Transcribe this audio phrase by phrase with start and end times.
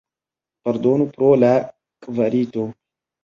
[0.69, 1.51] Pardonu pro la
[2.05, 2.65] kvalito.